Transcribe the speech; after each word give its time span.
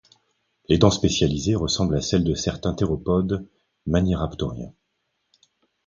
Les 0.67 0.79
dents 0.79 0.89
spécialisées 0.89 1.53
ressemblent 1.53 1.95
à 1.95 2.01
celles 2.01 2.23
de 2.23 2.33
certains 2.33 2.73
théropodes 2.73 3.47
maniraptoriens. 3.85 4.73